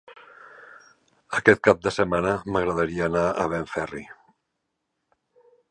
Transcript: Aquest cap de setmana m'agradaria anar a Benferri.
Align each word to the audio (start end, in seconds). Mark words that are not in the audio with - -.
Aquest 1.41 1.61
cap 1.67 1.83
de 1.85 1.93
setmana 1.99 2.33
m'agradaria 2.55 3.07
anar 3.11 3.27
a 3.29 3.47
Benferri. 3.53 4.07